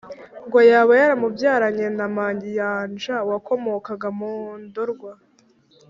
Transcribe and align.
ngo 0.47 0.59
yaba 0.69 0.93
yarababyaranye 1.01 1.87
na 1.97 2.07
Mayanja 2.15 3.15
wakomokaga 3.29 4.07
mu 4.19 4.33
Ndorwa 4.63 5.11